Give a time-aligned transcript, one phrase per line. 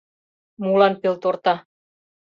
[0.63, 1.55] —Молан пелторта?